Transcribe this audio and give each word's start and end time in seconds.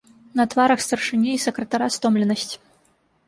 На 0.39 0.45
тварах 0.51 0.79
старшыні 0.85 1.29
і 1.33 1.43
сакратара 1.45 1.89
стомленасць. 1.97 2.53